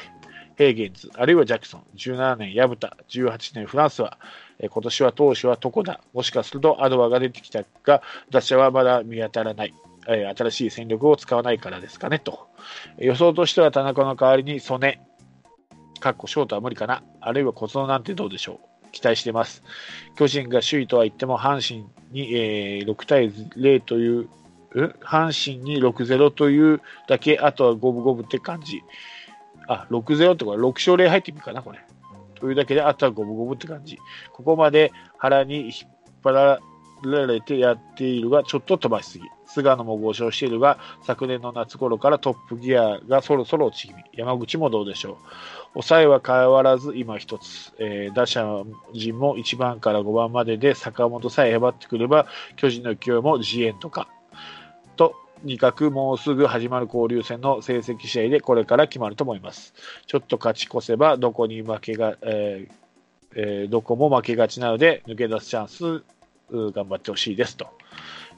[0.55, 4.17] ヘーゲンズ、あるいはジャクソン、17年薮田、18年フランスは、
[4.59, 9.73] えー今年は投手は床田、もしかするとアドワが出てきたが、打者はまだ見当たらない。
[10.07, 12.47] え新しい戦力を使わないからですかねと。
[12.97, 14.99] 予想としては田中の代わりに曽根、
[15.99, 18.91] かっこショートは無理かな、あるいは小園なんてどうでしょう。
[18.91, 19.63] 期待してます。
[20.15, 24.29] 巨人が首位とは言っても、阪神に、えー6対0という、
[25.01, 28.81] 阪神に6-0というだけ、あとは五分五分って感じ。
[29.67, 31.79] あ、6-0ってこれ6勝0敗って意味かな、これ。
[32.35, 33.97] というだけで、あとは五分五分って感じ。
[34.31, 35.91] ここまで腹に引っ
[36.23, 36.59] 張ら
[37.27, 39.25] れてやっているが、ちょっと飛ばしすぎ。
[39.45, 44.03] 菅野も5勝しているが、昨年の夏頃からトップギアがそろそろ落ち気味。
[44.13, 45.15] 山口もどうでしょう。
[45.73, 54.07] 抑えは変わらず今一つ、えー打者陣も1番から5番までで坂本さえへばってくれば巨人の勢いも自演とか。
[54.95, 59.73] とにかくもうすぐ始まる交流戦の成績試合でこれから決まると思います。
[60.05, 62.73] ちょっと勝ち越せばどこに負けが、えー
[63.35, 66.03] えーどこも負けがちなので抜け出すチャンス
[66.51, 67.67] 頑張ってほしいですと、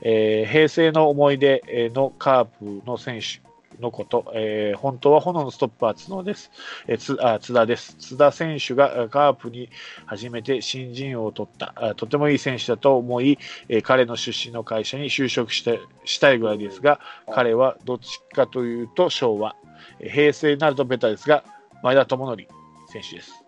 [0.01, 3.50] えー平成の思い出のカープの選手。
[3.81, 6.51] のこと、えー本当は炎のストッパー角です、
[6.87, 7.95] えーつあ津田です。
[7.97, 9.69] 津田選手がカープに
[10.05, 11.73] 初めて新人王を取った。
[11.75, 16.99] あとてもいい選手だと思い、えー彼の出身の会社に就職してしたいぐらいですが
[17.33, 19.55] 彼はどっちかというと昭和。
[19.99, 21.43] 平成になるとベタですが
[21.83, 22.43] 前田智則
[22.87, 23.40] 選手です、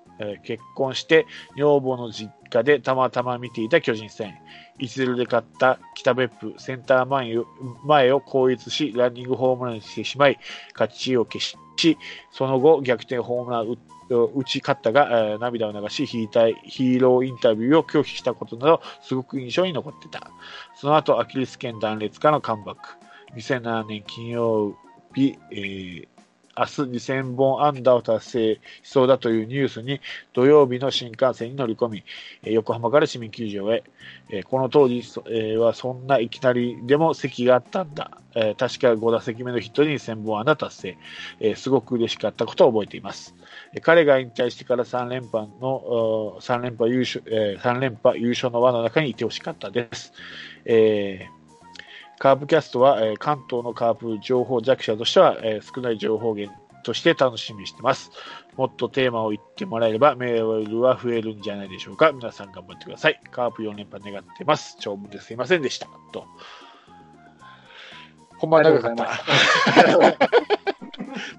[0.44, 1.26] 結婚して
[1.58, 4.34] 女房の実家でたまたま見ていた巨人戦。
[4.80, 7.46] 1-0で勝った北別府センター前を
[7.86, 10.40] 前を後逸しランニングホームランにしてしまい
[10.74, 11.58] 勝ちを消し
[12.32, 13.78] その後逆転ホームラン
[14.16, 20.30] を打ち勝ったが、涙を流しヒーターヒーローインタビューを拒否したことなどすごく印象に残ってた。
[20.76, 22.82] その後アキレス腱断裂からのカムバック。
[23.36, 24.78] 2007年金曜
[25.14, 26.13] 日、えー
[26.56, 30.02] 明日2000本安打を達成しそうだというニュースに
[30.34, 32.04] 土曜日の新幹線に乗り込み、
[32.44, 33.84] 横浜から市民球場へ、
[34.46, 35.02] この当時
[35.58, 40.98] はそんないきなりでも席があったんだ、確か5打席目のヒットに2000本安打達
[41.40, 43.36] 成、すごく嬉しかったことを覚えています。
[43.82, 50.14] 彼が引退してから3連覇の3連覇優勝、3連覇優勝の輪の中にいてほしかったです。
[50.66, 51.43] えー
[52.24, 58.12] カープキャストは、えー関東のカープ情報弱者としては、えー少ない情報源として楽しみにしてます。
[58.56, 62.14] もっとテーマを言ってもらえればメールは増えるんじゃないでしょうか。
[62.14, 63.20] 皆さん頑張ってください。
[63.30, 64.78] カープ4連覇願ってます。
[64.80, 65.90] 長文ですいませんでした。
[66.14, 66.26] と。
[68.38, 69.16] ほんま長かった。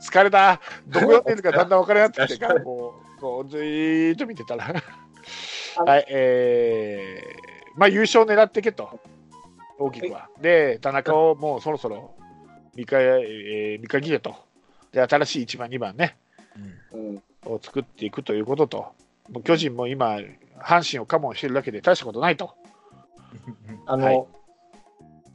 [0.01, 0.11] す。
[0.11, 0.61] 疲れた。
[0.87, 4.67] どこやってるかだんだん分からなくなってきてから、こう、こうずーっと見てたら。
[4.67, 9.01] はい、えー、まあ優勝狙ってけと、
[9.79, 10.29] 大きくは。
[10.41, 12.15] で、田中をもうそろそろ
[12.75, 14.37] 見か、えー見限れと。
[14.93, 16.17] で、新しい1番、2番ね、
[16.93, 17.23] うん。
[17.47, 18.79] を作っていくということと、
[19.31, 20.19] もう巨人も今、
[20.59, 22.55] 阪神をカモンしてるだけで大したことないと。
[23.87, 24.27] あの、はい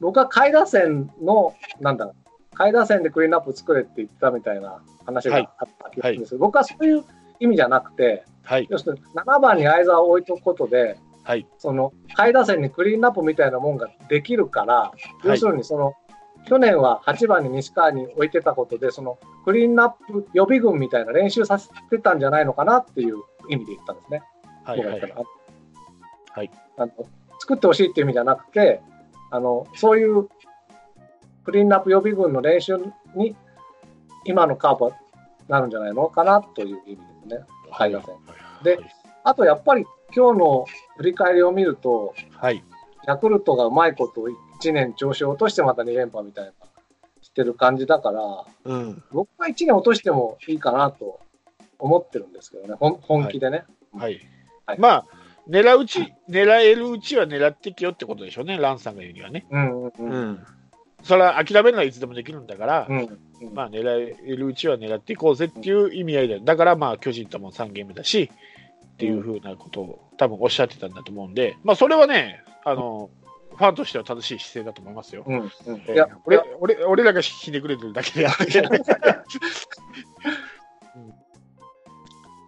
[0.00, 2.10] 僕は下位打線の、なんだ、
[2.54, 7.04] 下位打線でクリーンアップ作れって言ったみたいな話はいがあった気がするんですけど、僕はそういう
[7.38, 14.92] 意味じゃなくて、はい、要するに7番に相沢を置いとくことで、はい、その下位打線にクリーンアップみたいなもんができるから、
[15.24, 15.94] 要するにその、
[16.46, 23.16] 去年は8番に西川に置いてたことで、そのクリーンアップ予備軍みたいな練習させてたんじゃないのかなっていう
[23.48, 24.22] 意味で言ったんですね。
[26.32, 26.92] はい、あの
[27.40, 28.80] 作ってほしいっていう意味じゃなくて
[29.30, 30.28] あの、そういう
[31.44, 32.76] クリーンアップ予備軍の練習
[33.14, 33.36] に
[34.24, 34.90] 今のカープは
[35.48, 37.44] なるんじゃないのかなという意味ですね。
[37.72, 38.14] 下位打線
[38.62, 38.78] で
[39.24, 42.62] あとやっぱり今日の振り返りを見ると、はい、
[43.06, 44.22] ヤクルトがうまいこと
[44.60, 46.52] 1年調子を落としてまた2連覇みたいな
[47.22, 51.20] してる感じだから、うん、僕は1年落としてもいいかなと
[51.78, 53.64] 思ってるんですけどね、本気でね。
[53.92, 54.20] はい
[54.66, 54.78] はい。
[54.78, 55.06] まあ、
[55.48, 59.46] 狙ううち、狙えるうちは狙ってきよってことでしょうね、ランさんが言うにはね。
[59.50, 60.30] うんうんうん。
[60.32, 60.46] ん。
[61.02, 68.30] それは諦めるのはいつでもできるんだから、うんうんまあ、狙えるうちは狙っていこうぜっていう意味合いで、だからまあ、巨人とも3ゲームだし、
[69.00, 73.08] っていうふうなことを多分おっしゃってたんだと思うんで、まあ、それはね、あの、
[73.56, 75.24] ファンとしては正しい姿勢だと思いますよ。
[75.26, 75.50] うんうん
[75.86, 78.70] えーいや、俺俺俺らがひねくれてるだけであって、 うん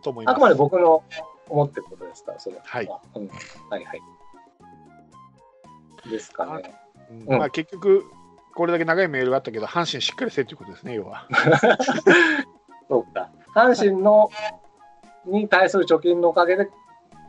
[0.03, 0.35] と思います。
[0.35, 1.03] あくまで僕の
[1.49, 2.63] 思ってることですから、それは。
[2.67, 3.29] はいうん、
[3.71, 4.03] はいはい。
[6.11, 6.75] ですかね。
[7.27, 8.05] うんまあ、結局、
[8.55, 11.27] これだけ長いメールがあったけど、阪神しっかりせっていうことですね、要は。
[12.89, 13.31] そうか。
[13.55, 14.31] 阪神の
[15.27, 16.69] に対する貯金のおかげで、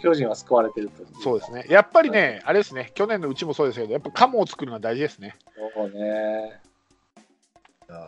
[0.02, 1.04] 巨人は救われてると。
[1.22, 1.66] そうですね。
[1.70, 5.36] やっぱりね、あれですね、去年のうちもそうですけど、やっぱカモを作るのは大事ですね。
[5.76, 6.60] そうね。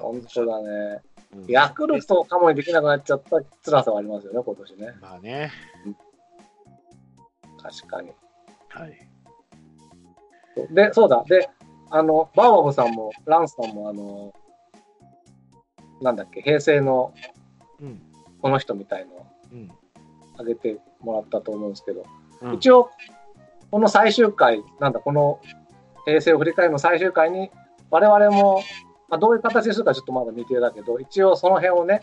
[0.02, 1.02] 本当だね。
[1.36, 4.94] うんヤクルトをカモにできなくなっちゃった辛さはありますよね、今年ね。
[5.02, 5.52] まあね、
[7.62, 8.12] 確かに。
[8.70, 9.08] はい。
[10.72, 11.26] で、そうだ。
[11.28, 11.50] で、
[11.90, 14.34] あの、バーバブさんも、ランスさんも、あの、
[16.02, 17.14] なんだっけ、平成の
[17.82, 18.02] うん。
[18.42, 19.72] この人みたいのをうん。
[20.38, 22.06] あげてもらったと思うんですけど、
[22.42, 22.92] うん一応、
[23.72, 25.40] この最終回、なんだ、この
[26.06, 27.50] 平成を振り返るの最終回に、
[27.90, 28.62] 我々も、
[29.08, 32.02] まあ、どういう形にするかちょっとまだ未定だけど、一応その辺をね、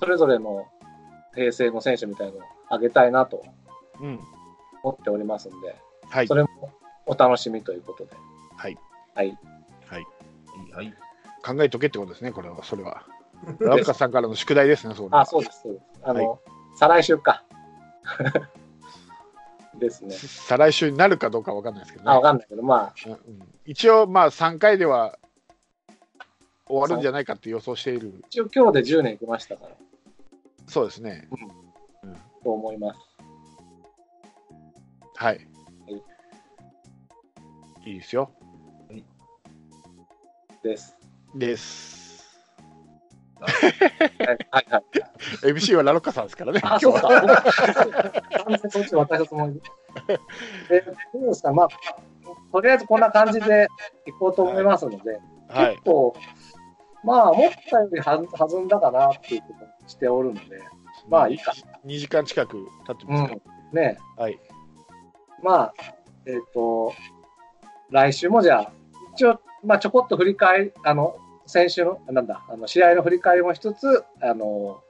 [0.00, 0.66] それぞれの
[1.34, 3.42] 平成の選手みたいのをあげたいなと
[4.00, 4.20] うん。
[4.82, 5.76] 思っておりますんで、
[6.08, 6.34] はいそ。
[6.34, 6.48] れも
[7.06, 8.12] お楽しみということで。
[8.56, 8.76] はい。
[9.14, 9.38] はい。
[9.86, 10.06] はい。
[10.74, 10.94] はい。
[11.44, 13.04] 考えとけってことですね、これは、それは。
[13.60, 16.53] ラッカさんからの宿題ですね、それはあ、そうです、そうです。
[16.76, 17.44] 再来週か。
[19.78, 20.14] ですね。
[20.14, 22.22] 再来週になるかどうかわかんないですけどあ、わね。
[22.22, 25.18] かんないけど、まあ、うん一応、まあ、3回では
[26.66, 28.22] 終わるんじゃないかって予想している。
[28.28, 29.70] 一応今日で10年いきましたから、
[30.66, 31.28] そうですね。
[32.42, 33.00] と思います。
[35.16, 35.46] はい。
[37.84, 38.30] いいいですよ。
[40.62, 40.96] です。
[41.34, 42.03] です。
[43.40, 44.84] はい、はい、はい。
[45.52, 46.60] MC はラロッカさんですからね。
[46.62, 47.08] あ、そうか。
[47.08, 47.26] 完
[48.46, 49.60] 全にそっち渡したつもり。
[50.68, 50.80] で、
[51.12, 51.68] どうですか、まあ、
[52.52, 53.68] とりあえずこんな感じで
[54.06, 55.82] いこうと思いますので、はい結。
[55.84, 56.16] 構、
[57.04, 60.40] まあ、思ったよりは弾んだかなっていうことをしておるので、
[61.08, 61.52] まあいいか。
[61.84, 63.34] 2時間近く経ってうますか？
[63.34, 63.40] ん。
[63.76, 64.38] ねはい。
[65.42, 65.74] まあ、
[66.26, 66.94] えっ、と、
[67.90, 68.72] 来週もじゃあ、
[69.14, 71.16] 一応、まあ、ちょこっと振り返り、あの、
[71.46, 74.82] 先週の、なんだ、あの、試合の振り返りも一つ、あの、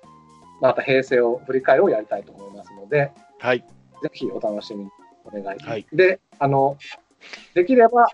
[0.60, 3.60] また平成を振り返りをやりたいと思いますので、はい。
[3.60, 4.90] ぜひお楽しみに
[5.24, 5.58] お願い。
[5.58, 6.76] はいで、あの、
[7.54, 8.08] できれば、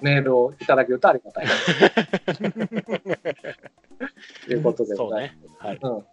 [0.00, 1.46] メールをいただけるとありがたい。
[4.46, 5.38] ということでございね。
[5.58, 5.78] はい。
[5.80, 6.06] ます。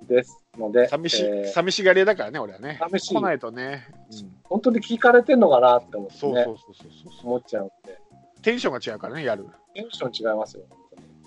[0.00, 0.06] うん。
[0.08, 2.78] ですので、寂し、えー寂しがり屋だからね、俺はね。
[2.80, 3.86] 寂しい来ないとね。
[4.10, 7.26] うん本当に聞かれてんのかなって思ってね、そうそうそうそう。
[7.26, 7.98] 思っちゃうんで、
[8.42, 9.46] テンションが違うからね、やる。
[9.74, 10.64] テンション違いますよ。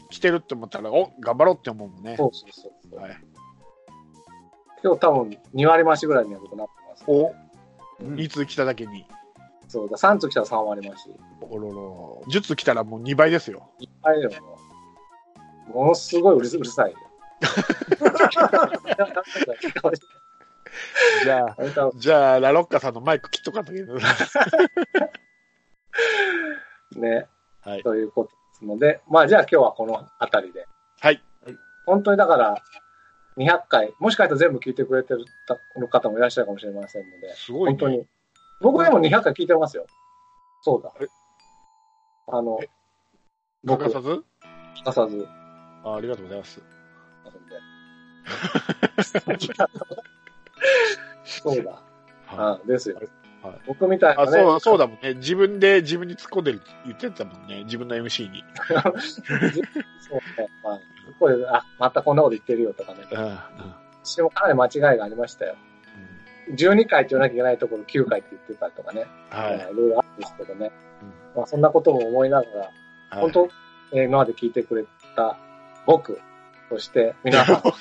[0.09, 2.15] 来てるって思ったら、お頑張ろうって思うもんね。
[2.17, 2.99] そうそうそうそう。
[2.99, 3.17] はい。
[4.83, 7.33] 今日多分2割増しぐらいには僕なってます、お
[8.01, 9.05] うん2通来ただけに。
[9.67, 11.09] そうだ、3通来たら3割増し。
[11.41, 12.23] おろろ。
[12.27, 13.71] 10通来たらもう2倍ですよ。
[13.79, 14.57] いっぱいでも、
[15.73, 16.97] ものすごいうるうるさいよ。
[21.23, 21.57] じゃあ、
[21.95, 23.95] じゃあ、ラロッカさんのマイク切っとかんとけど。
[26.99, 27.27] ね。
[27.61, 30.67] はいということですので、まあじゃあ今日はこの辺りで。
[30.99, 31.21] はい。
[31.85, 32.57] 本当にだから、
[33.37, 35.25] 200回、もしかしたら全部聞いてくれてる
[35.89, 37.77] 方もいらっしゃるかもしれませんので、すごい、ね。
[37.77, 38.05] 本当に。
[38.61, 39.85] 僕でも200回聞いてますよ。
[40.61, 41.07] そうだえ？
[42.27, 42.69] あのえ、
[43.63, 44.23] 僕、欠かさず？
[44.75, 45.27] 欠かさず。
[45.83, 46.61] あありがとうございます。
[51.25, 51.71] そうだ。
[52.25, 52.99] はあですよ
[53.49, 53.59] はい。
[53.67, 54.31] 僕みたいなね。
[54.31, 55.13] そうそうだもんね。
[55.15, 57.63] 自分で自分に突っ込んでるって言ってたもんね。
[57.63, 58.43] 自分の MC に。
[58.67, 60.49] そうね。
[60.63, 60.79] まあ、
[61.19, 63.05] これ、あ、またこんなこと言ってるよとかね。
[63.11, 63.37] うんうん
[64.05, 65.55] 私もかなり間違いがありましたよ。
[66.55, 69.07] 12回って言わなきゃいけないところ9回って言ってたとかね。
[69.31, 69.55] はい。
[69.55, 70.71] いろいろあるんですけどね。
[71.01, 72.71] うんまあ、そんなことも思いながら、はい
[73.21, 73.49] 本当、
[73.93, 74.85] えー今まで聞いてくれ
[75.15, 75.37] た
[75.85, 76.19] 僕、
[76.69, 77.73] そして皆さん、 本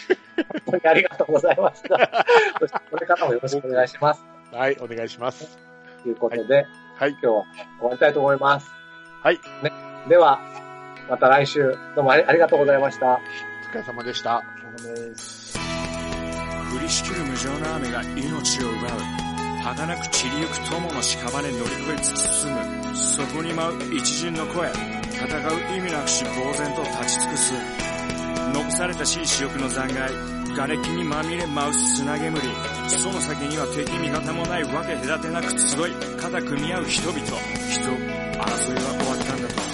[0.67, 2.27] 当にありがとうございました。
[2.61, 4.34] そしてこれからもよろしくお願いします。
[4.55, 5.59] はい、お願いします。
[6.03, 7.11] ということで、はい。
[7.11, 7.45] 今日は
[7.81, 8.71] 終わりたいと思います。
[9.23, 9.41] はい。
[9.63, 9.73] ね、
[10.09, 10.41] では、
[11.11, 13.15] また来週、どうもありありがとうございました。
[13.15, 13.19] お
[13.73, 14.43] 疲れ様でした。
[16.75, 19.25] 降りしきる無情な雨が命を奪う
[19.63, 24.69] 儚く散りゆく友の屍乗り越えつつ進むそこに舞う一陣の声
[25.13, 27.55] 戦う意味なくし呆然と立ち尽くす
[28.53, 32.39] 残されたしい死翼の残骸瓦礫にまみれ舞う砂煙
[32.87, 37.19] その先には敵味方もないわけ隔てなく集い肩組み合う人々。
[37.21, 39.74] 人争いは終わったんだと。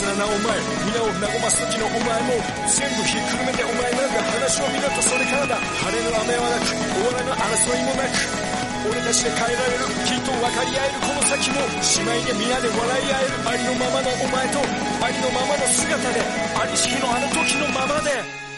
[0.00, 0.56] いたずらなお前
[0.88, 2.32] 皆を和ます時のお前も
[2.64, 5.56] 全部ひっくるめてお前なんか話を見ろとそれからだ。
[5.60, 8.16] 晴れの雨はなく終わらぬ争いもなく。
[8.80, 14.56] 俺たちで変えられるきっと分かり合えるこの先も姉妹で皆で笑い合えるありのままのお前と
[15.04, 16.20] ありのままの姿で
[16.56, 18.49] ありしきのあの時のままで。